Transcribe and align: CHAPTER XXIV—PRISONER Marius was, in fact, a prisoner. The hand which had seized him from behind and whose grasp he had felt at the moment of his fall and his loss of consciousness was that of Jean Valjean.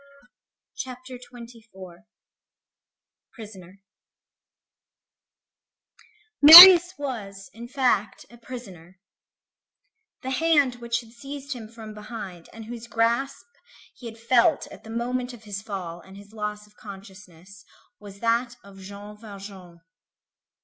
CHAPTER 0.77 1.19
XXIV—PRISONER 1.19 3.83
Marius 6.41 6.93
was, 6.97 7.51
in 7.53 7.67
fact, 7.67 8.25
a 8.31 8.37
prisoner. 8.39 8.99
The 10.23 10.31
hand 10.31 10.77
which 10.77 11.01
had 11.01 11.11
seized 11.11 11.53
him 11.53 11.67
from 11.67 11.93
behind 11.93 12.49
and 12.51 12.65
whose 12.65 12.87
grasp 12.87 13.45
he 13.93 14.07
had 14.07 14.17
felt 14.17 14.65
at 14.71 14.83
the 14.83 14.89
moment 14.89 15.33
of 15.33 15.43
his 15.43 15.61
fall 15.61 15.99
and 16.01 16.17
his 16.17 16.33
loss 16.33 16.65
of 16.65 16.75
consciousness 16.75 17.63
was 17.99 18.21
that 18.21 18.55
of 18.63 18.79
Jean 18.79 19.15
Valjean. 19.15 19.81